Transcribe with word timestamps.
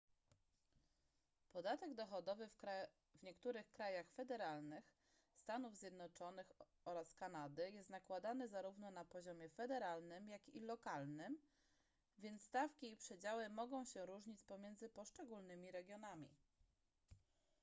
podatek 1.51 1.93
dochodowy 1.93 2.47
w 3.13 3.23
niektórych 3.23 3.71
krajach 3.71 4.09
federalnych 4.09 4.83
stanów 5.33 5.75
zjednoczonych 5.75 6.51
oraz 6.85 7.13
kanady 7.13 7.71
jest 7.71 7.89
nakładany 7.89 8.47
zarówno 8.47 8.91
na 8.91 9.05
poziomie 9.05 9.49
federalnym 9.49 10.29
jak 10.29 10.49
i 10.49 10.59
lokalnym 10.59 11.37
więc 12.17 12.43
stawki 12.43 12.91
i 12.91 12.97
przedziały 12.97 13.49
mogą 13.49 13.85
się 13.85 14.05
różnić 14.05 14.43
pomiędzy 14.43 14.89
poszczególnymi 14.89 15.71
regionami 15.71 16.35